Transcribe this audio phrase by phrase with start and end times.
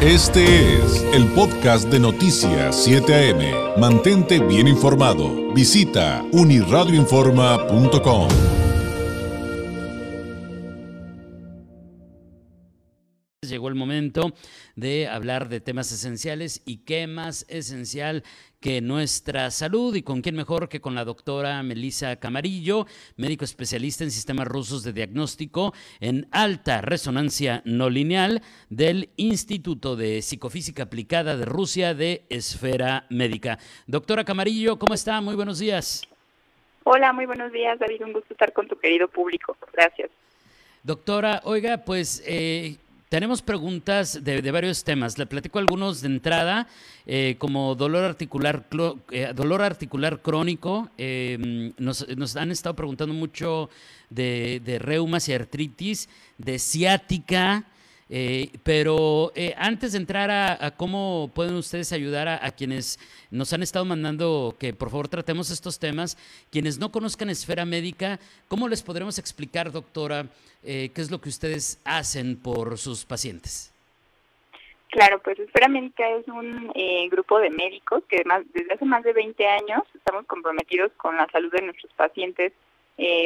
[0.00, 3.80] Este es el podcast de Noticias 7 AM.
[3.80, 5.52] Mantente bien informado.
[5.52, 8.28] Visita uniradioinforma.com.
[13.40, 14.32] Llegó el momento
[14.76, 18.22] de hablar de temas esenciales y qué más esencial
[18.60, 22.86] que nuestra salud y con quién mejor que con la doctora Melissa Camarillo,
[23.16, 30.22] médico especialista en sistemas rusos de diagnóstico en alta resonancia no lineal del Instituto de
[30.22, 33.58] Psicofísica Aplicada de Rusia de Esfera Médica.
[33.86, 35.20] Doctora Camarillo, ¿cómo está?
[35.20, 36.02] Muy buenos días.
[36.82, 38.02] Hola, muy buenos días, David.
[38.02, 39.56] Un gusto estar con tu querido público.
[39.72, 40.10] Gracias.
[40.82, 42.76] Doctora, oiga, pues eh,
[43.08, 45.18] tenemos preguntas de, varios temas.
[45.18, 46.68] Le platico algunos de entrada,
[47.06, 48.66] eh, como dolor articular,
[49.10, 50.90] eh, dolor articular crónico.
[50.98, 52.04] Em, nos,
[52.36, 53.70] han estado preguntando mucho
[54.10, 57.64] de, de reumas y artritis, de ciática.
[58.10, 62.98] Eh, pero eh, antes de entrar a, cómo pueden ustedes ayudar a, quienes
[63.30, 66.16] nos han estado mandando que por favor tratemos estos temas,
[66.50, 70.26] quienes no conozcan esfera médica, ¿cómo les podremos explicar, doctora,
[70.64, 73.72] eh, qué es lo que ustedes hacen por sus pacientes?
[74.90, 76.72] Claro, pues Esfera Médica es un
[77.10, 81.52] grupo de médicos que desde hace más de 20 años estamos comprometidos con la salud
[81.52, 82.54] de nuestros pacientes,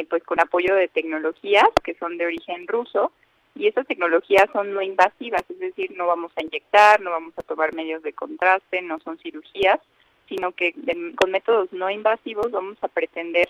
[0.09, 3.13] pues con apoyo de tecnologías que son de origen ruso
[3.55, 7.43] y estas tecnologías son no invasivas, es decir, no vamos a inyectar, no vamos a
[7.43, 9.79] tomar medios de contraste, no son cirugías,
[10.27, 10.73] sino que
[11.15, 13.49] con métodos no invasivos vamos a pretender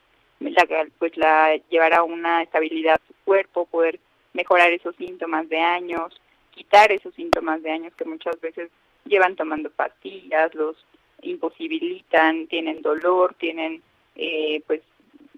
[1.00, 4.00] pues la llevar a una estabilidad su cuerpo, poder
[4.34, 6.20] mejorar esos síntomas de años,
[6.52, 8.70] quitar esos síntomas de años que muchas veces
[9.06, 10.76] llevan tomando pastillas, los
[11.22, 13.82] imposibilitan, tienen dolor, tienen
[14.16, 14.82] eh, pues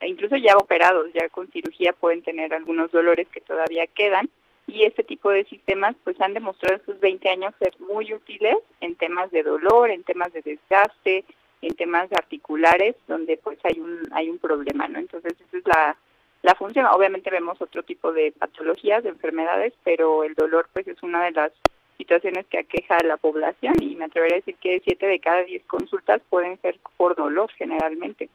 [0.01, 4.27] incluso ya operados, ya con cirugía pueden tener algunos dolores que todavía quedan
[4.67, 8.95] y este tipo de sistemas pues han demostrado estos 20 años ser muy útiles en
[8.95, 11.23] temas de dolor, en temas de desgaste,
[11.61, 14.99] en temas articulares donde pues hay un hay un problema, ¿no?
[14.99, 15.97] Entonces esa es la
[16.41, 16.85] la función.
[16.85, 21.31] Obviamente vemos otro tipo de patologías, de enfermedades, pero el dolor pues es una de
[21.31, 21.51] las
[21.97, 25.43] situaciones que aqueja a la población y me atrevería a decir que 7 de cada
[25.43, 28.29] 10 consultas pueden ser por dolor generalmente.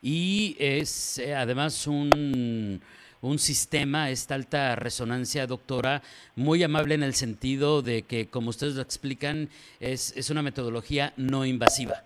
[0.00, 2.80] Y es eh, además un
[3.28, 6.02] un sistema, esta alta resonancia, doctora,
[6.36, 9.48] muy amable en el sentido de que, como ustedes lo explican,
[9.80, 12.04] es, es una metodología no invasiva.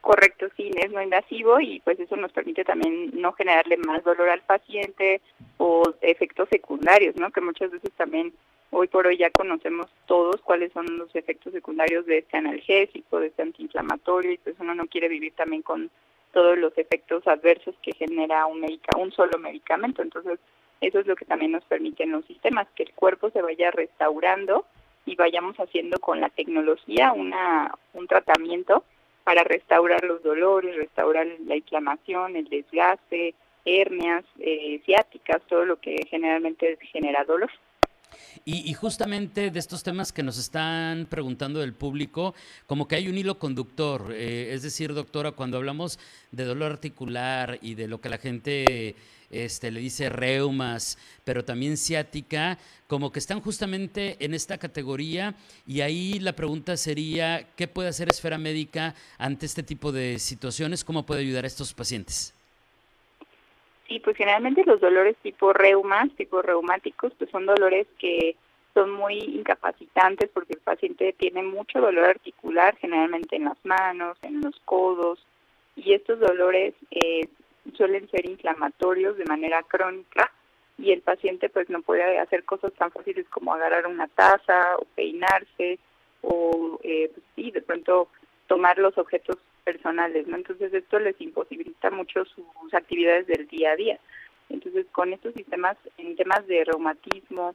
[0.00, 4.28] Correcto, sí, es no invasivo y pues eso nos permite también no generarle más dolor
[4.30, 5.20] al paciente
[5.58, 7.30] o efectos secundarios, ¿no?
[7.30, 8.32] Que muchas veces también
[8.70, 13.28] hoy por hoy ya conocemos todos cuáles son los efectos secundarios de este analgésico, de
[13.28, 15.90] este antiinflamatorio y pues uno no quiere vivir también con
[16.32, 20.02] todos los efectos adversos que genera un, solo medicamento.
[20.02, 20.38] Entonces,
[20.80, 24.66] eso es lo que también nos permiten los sistemas, que el cuerpo se vaya restaurando
[25.06, 28.84] y vayamos haciendo con la tecnología una, un tratamiento
[29.24, 33.34] para restaurar los dolores, restaurar la inflamación, el desgaste,
[33.64, 37.50] hernias, eh, ciáticas, todo lo que generalmente genera dolor.
[38.44, 42.34] Y, justamente de estos temas que nos están preguntando del público,
[42.66, 44.12] como que hay un hilo conductor.
[44.12, 45.98] Eh, es decir, doctora, cuando hablamos
[46.32, 48.96] de dolor articular y de lo que la gente
[49.30, 55.34] este, le dice reumas, pero también ciática, como que están justamente en esta categoría.
[55.66, 60.84] Y ahí la pregunta sería, ¿qué puede hacer Esfera Médica ante este tipo de situaciones?
[60.84, 62.34] ¿Cómo puede ayudar a estos pacientes?
[63.88, 68.36] Sí, pues generalmente los dolores tipo reumas, tipo reumáticos, pues son dolores que
[68.74, 74.42] son muy incapacitantes porque el paciente tiene mucho dolor articular, generalmente en las manos, en
[74.42, 75.24] los codos,
[75.74, 77.28] y estos dolores eh,
[77.74, 80.30] suelen ser inflamatorios de manera crónica
[80.76, 84.84] y el paciente pues no puede hacer cosas tan fáciles como agarrar una taza o
[84.94, 85.78] peinarse
[86.22, 88.08] o eh, pues sí, de pronto
[88.48, 90.36] tomar los objetos personales, ¿no?
[90.36, 93.98] Entonces esto les imposibilita mucho sus actividades del día a día.
[94.48, 97.54] Entonces con estos sistemas, en temas de reumatismo,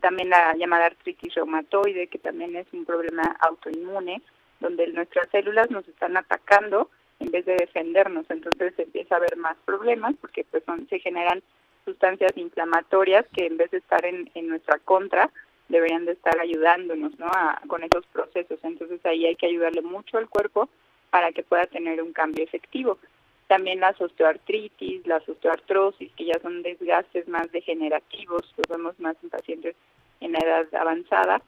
[0.00, 4.20] también la llamada artritis reumatoide, que también es un problema autoinmune,
[4.60, 6.90] donde nuestras células nos están atacando
[7.20, 11.42] en vez de defendernos, entonces empieza a haber más problemas porque pues son, se generan
[11.84, 15.30] sustancias inflamatorias que en vez de estar en, en nuestra contra,
[15.68, 17.26] deberían de estar ayudándonos ¿no?
[17.26, 18.58] a, con esos procesos.
[18.62, 20.68] Entonces ahí hay que ayudarle mucho al cuerpo
[21.10, 22.98] para que pueda tener un cambio efectivo.
[23.46, 29.30] También las osteoartritis, las osteoartrosis, que ya son desgastes más degenerativos, los vemos más en
[29.30, 29.76] pacientes
[30.20, 31.42] en la edad avanzada,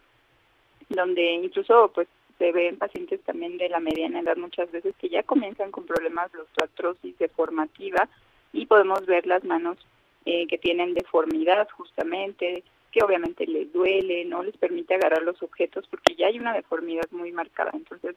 [0.89, 2.09] donde incluso pues
[2.39, 6.31] se ven pacientes también de la mediana edad muchas veces que ya comienzan con problemas
[6.33, 8.09] de osteoartrosis deformativa
[8.53, 9.79] y podemos ver las manos
[10.27, 12.63] eh, que tienen deformidad justamente,
[12.97, 17.05] que obviamente les duele, no les permite agarrar los objetos porque ya hay una deformidad
[17.11, 17.71] muy marcada.
[17.75, 18.17] Entonces,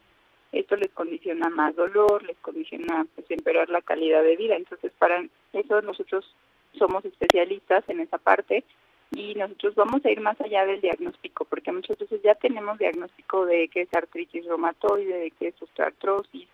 [0.54, 4.56] esto les condiciona más dolor, les condiciona pues, empeorar la calidad de vida.
[4.56, 5.22] Entonces, para
[5.52, 6.34] eso nosotros
[6.78, 8.64] somos especialistas en esa parte
[9.12, 13.46] y nosotros vamos a ir más allá del diagnóstico, porque muchas veces ya tenemos diagnóstico
[13.46, 16.48] de que es artritis reumatoide, de que es osteoartrosis,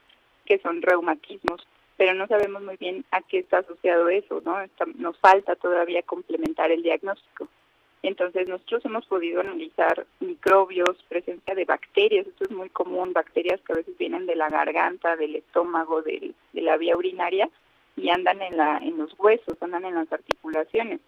[0.46, 1.62] que son reumatismos,
[1.96, 4.58] pero no sabemos muy bien a qué está asociado eso, ¿no?
[4.96, 7.48] nos falta todavía complementar el diagnóstico.
[8.08, 13.74] Entonces nosotros hemos podido analizar microbios, presencia de bacterias, esto es muy común, bacterias que
[13.74, 17.50] a veces vienen de la garganta, del estómago, de la vía urinaria
[17.96, 21.00] y andan en, la, en los huesos, andan en las articulaciones.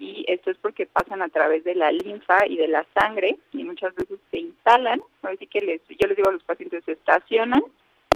[0.00, 3.62] Y esto es porque pasan a través de la linfa y de la sangre y
[3.62, 7.62] muchas veces se instalan, así que les, yo les digo a los pacientes, se estacionan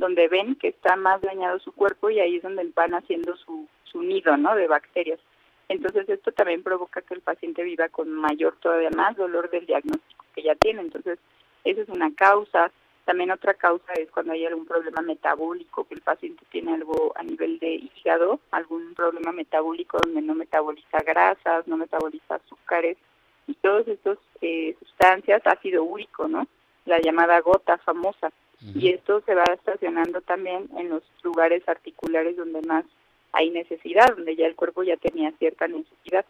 [0.01, 3.69] donde ven que está más dañado su cuerpo y ahí es donde van haciendo su,
[3.85, 4.57] su nido ¿no?
[4.57, 5.21] de bacterias.
[5.69, 10.25] Entonces esto también provoca que el paciente viva con mayor, todavía más dolor del diagnóstico
[10.35, 10.83] que ya tiene.
[10.83, 11.19] Entonces
[11.65, 12.71] esa es una causa.
[13.05, 17.23] También otra causa es cuando hay algún problema metabólico, que el paciente tiene algo a
[17.23, 22.97] nivel de hígado, algún problema metabólico donde no metaboliza grasas, no metaboliza azúcares
[23.47, 26.47] y todas estas eh, sustancias, ácido úrico, ¿no?
[26.87, 28.31] La llamada gota famosa.
[28.75, 32.87] Y esto se va estacionando también en los lugares articulares donde más
[33.35, 36.25] hay necesidad, donde ya el cuerpo ya tenía cierta necesidad.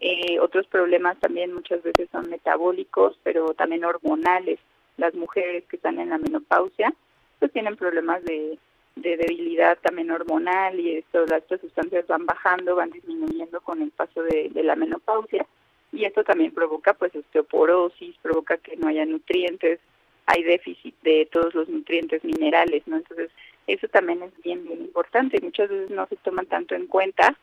[0.00, 4.58] Eh, otros problemas también muchas veces son metabólicos, pero también hormonales.
[4.96, 6.92] Las mujeres que están en la menopausia,
[7.38, 8.58] pues tienen problemas de,
[8.96, 14.48] debilidad también hormonal y esto, estas sustancias van bajando, van disminuyendo con el paso de,
[14.48, 15.46] de la menopausia
[15.92, 19.78] y esto también provoca pues osteoporosis, provoca que no haya nutrientes,
[20.26, 22.96] hay déficit de todos los nutrientes minerales, ¿no?
[22.96, 23.30] Entonces,
[23.68, 25.38] eso también es bien, bien importante.
[25.42, 27.36] Muchas veces no se toman tanto en cuenta,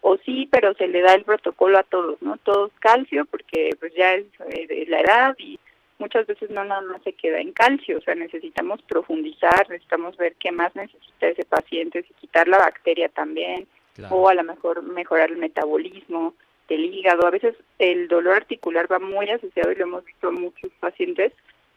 [0.00, 2.36] o sí, pero se le da el protocolo a todos, ¿no?
[2.38, 5.58] Todos calcio, porque pues ya es eh, de la edad y
[5.98, 10.34] muchas veces no nada más se queda en calcio, o sea, necesitamos profundizar, necesitamos ver
[10.38, 13.66] qué más necesita ese paciente, si quitar la bacteria también,
[14.10, 16.34] o a lo mejor mejorar el metabolismo
[16.68, 17.26] del hígado.
[17.26, 21.32] A veces el dolor articular va muy asociado, y lo hemos visto en muchos pacientes,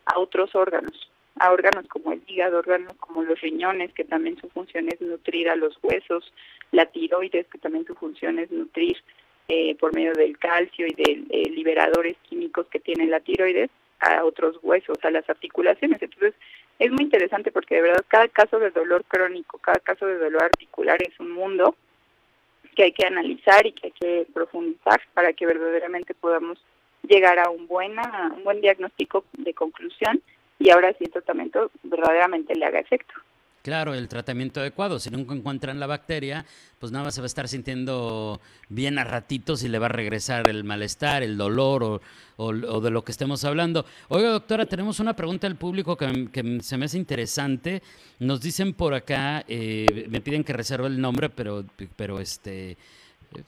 [0.06, 4.50] a otros órganos a órganos como el hígado, órganos como los riñones, que también su
[4.50, 6.32] función es nutrir a los huesos,
[6.72, 8.98] la tiroides, que también su función es nutrir
[9.48, 14.24] eh, por medio del calcio y de eh, liberadores químicos que tiene la tiroides a
[14.24, 16.02] otros huesos, a las articulaciones.
[16.02, 16.34] Entonces,
[16.80, 20.44] es muy interesante porque de verdad cada caso de dolor crónico, cada caso de dolor
[20.44, 21.76] articular es un mundo
[22.76, 26.64] que hay que analizar y que hay que profundizar para que verdaderamente podamos
[27.04, 30.22] llegar a un, buena, un buen diagnóstico de conclusión
[30.66, 33.14] y ahora sí el tratamiento verdaderamente le haga efecto.
[33.62, 35.00] Claro, el tratamiento adecuado.
[35.00, 36.46] Si nunca encuentran la bacteria,
[36.80, 38.40] pues nada más se va a estar sintiendo
[38.70, 42.02] bien a ratitos y le va a regresar el malestar, el dolor
[42.38, 43.86] o, de lo que estemos hablando.
[44.10, 47.82] Oiga, doctora, tenemos una pregunta del público que, se me hace interesante.
[48.20, 51.64] Nos dicen por acá, eh, me piden que reserve el nombre, pero,
[51.96, 52.78] pero este,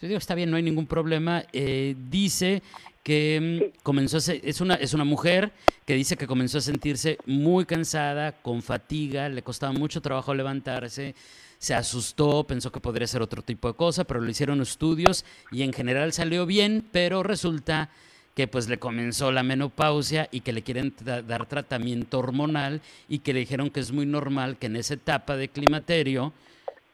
[0.02, 1.44] está bien, no hay ningún problema.
[1.54, 2.62] Eh, dice
[3.04, 5.52] que mm, comenzó a es una es una mujer
[5.86, 11.16] que dice que comenzó a sentirse muy cansada, con fatiga, le costaba mucho trabajo levantarse,
[11.60, 15.64] se asustó, pensó que podría ser otro tipo de cosa, pero le hicieron estudios y
[15.64, 17.90] en general salió bien, pero resulta
[18.36, 23.34] que pues le comenzó la menopausia y que le quieren dar tratamiento hormonal y que
[23.34, 26.34] le dijeron que es muy normal que en esa etapa de climaterio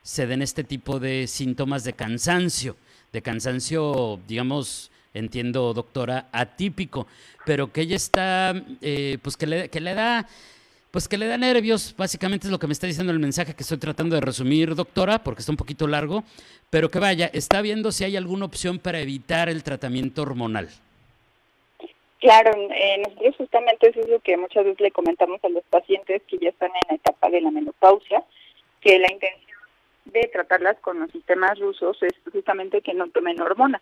[0.04, 2.78] se den este tipo de síntomas de cansancio,
[3.14, 7.08] de cansancio, digamos, entiendo, doctora, atípico,
[7.46, 10.28] pero que ella está, eh, pues que le, que le da
[10.92, 13.64] pues que le da nervios, básicamente es lo que me está diciendo el mensaje que
[13.64, 16.24] estoy tratando de resumir, doctora, porque está un poquito largo,
[16.70, 20.70] pero que vaya, está viendo si hay alguna opción para evitar el tratamiento hormonal.
[22.20, 26.22] Claro, eh, nosotros justamente eso es lo que muchas veces le comentamos a los pacientes
[26.28, 28.24] que ya están en la etapa de la menopausia,
[28.80, 29.53] que la intención
[30.06, 33.82] de tratarlas con los sistemas rusos es justamente que no tomen hormonas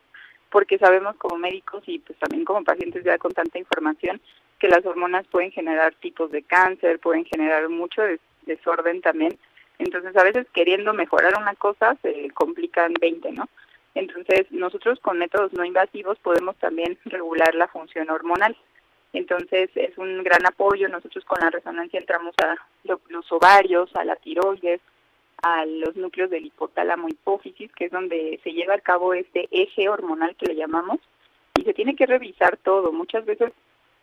[0.51, 4.21] porque sabemos como médicos y pues también como pacientes ya con tanta información
[4.59, 8.03] que las hormonas pueden generar tipos de cáncer, pueden generar mucho
[8.43, 9.39] desorden también.
[9.79, 13.49] Entonces a veces queriendo mejorar una cosa se complican 20, ¿no?
[13.95, 18.55] Entonces nosotros con métodos no invasivos podemos también regular la función hormonal.
[19.13, 20.89] Entonces es un gran apoyo.
[20.89, 24.81] Nosotros con la resonancia entramos a los ovarios, a la tiroides,
[25.41, 29.89] a los núcleos del hipotálamo hipófisis, que es donde se lleva a cabo este eje
[29.89, 30.99] hormonal que le llamamos,
[31.55, 32.91] y se tiene que revisar todo.
[32.91, 33.51] Muchas veces,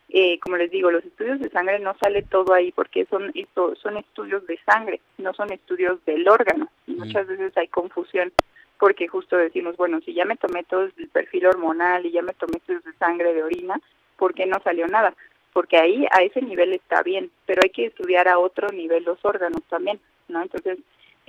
[0.09, 3.33] eh, como les digo, los estudios de sangre no sale todo ahí porque son,
[3.81, 8.31] son estudios de sangre, no son estudios del órgano, y muchas veces hay confusión
[8.79, 12.33] porque justo decimos, bueno, si ya me tomé todo el perfil hormonal y ya me
[12.33, 13.79] tomé estudios de sangre, de orina,
[14.17, 15.13] ¿por qué no salió nada?
[15.51, 19.23] Porque ahí a ese nivel está bien, pero hay que estudiar a otro nivel los
[19.25, 20.41] órganos también, ¿no?
[20.41, 20.79] Entonces,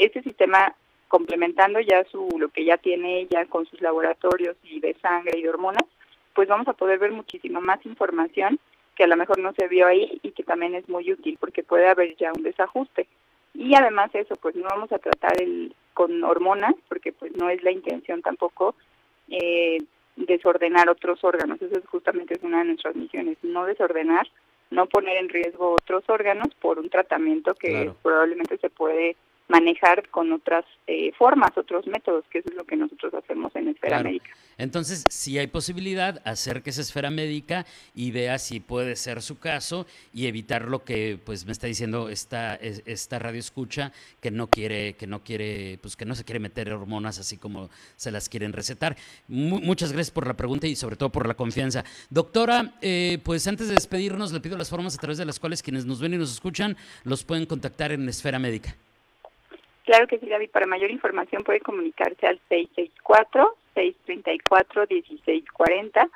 [0.05, 0.75] este sistema
[1.09, 5.43] complementando ya su lo que ya tiene ella con sus laboratorios y de sangre y
[5.43, 5.85] de hormonas,
[6.35, 8.59] pues vamos a poder ver muchísima más información
[8.95, 11.63] que a lo mejor no se vio ahí y que también es muy útil porque
[11.63, 13.09] puede haber ya un desajuste.
[13.55, 17.63] Y además eso, pues no vamos a tratar el con hormonas porque pues no es
[17.63, 18.75] la intención tampoco
[19.29, 19.79] eh,
[20.17, 21.61] desordenar otros órganos.
[21.61, 24.29] Eso es justamente es una de nuestras misiones, no desordenar,
[24.71, 29.17] no poner en riesgo otros órganos por un tratamiento que probablemente se puede
[29.51, 33.69] manejar con otras eh, formas, otros métodos, que eso es lo que nosotros hacemos en
[33.69, 34.31] Esfera Médica.
[34.59, 39.87] Entonces, si hay posibilidad, acérquese a Esfera Médica y vea si puede ser su caso
[40.15, 43.91] y evitar lo que pues me está diciendo esta, esta radio escucha,
[44.21, 47.71] que no quiere, que no quiere, pues que no se quiere meter hormonas así como
[47.97, 48.97] se las quieren recetar.
[49.27, 51.85] muchas gracias por la pregunta y sobre todo por la confianza.
[52.09, 55.61] Doctora, eh, pues antes de despedirnos, le pido las formas a través de las cuales
[55.61, 58.77] quienes nos ven y nos escuchan los pueden contactar en Esfera Médica.
[59.91, 60.51] Claro que sí, David.
[60.51, 62.39] Para mayor información puede comunicarse al
[63.75, 66.09] 664-634-1640,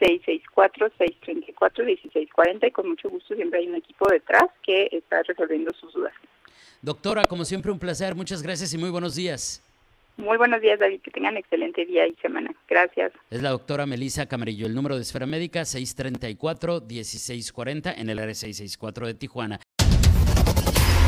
[0.00, 6.12] 664-634-1640 y con mucho gusto siempre hay un equipo detrás que está resolviendo sus dudas.
[6.82, 8.16] Doctora, como siempre un placer.
[8.16, 9.62] Muchas gracias y muy buenos días.
[10.16, 11.00] Muy buenos días, David.
[11.00, 12.52] Que tengan excelente día y semana.
[12.68, 13.12] Gracias.
[13.30, 14.66] Es la doctora Melisa Camarillo.
[14.66, 19.60] El número de Esfera Médica 634-1640 en el área 664 de Tijuana.